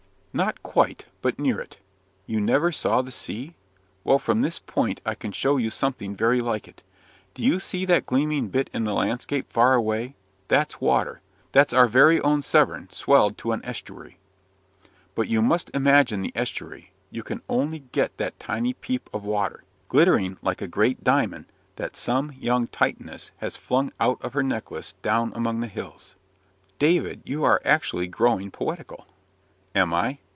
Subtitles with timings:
[0.33, 1.79] "Not quite, but near it.
[2.25, 3.57] You never saw the sea?
[4.05, 6.83] Well, from this point I can show you something very like it.
[7.33, 10.15] Do you see that gleaming bit in the landscape far away?
[10.47, 11.19] That's water
[11.51, 14.19] that's our very own Severn, swelled to an estuary.
[15.15, 19.65] But you must imagine the estuary you can only get that tiny peep of water,
[19.89, 24.93] glittering like a great diamond that some young Titaness has flung out of her necklace
[25.01, 26.15] down among the hills."
[26.79, 29.05] "David, you are actually growing poetical."
[29.73, 30.19] "Am I?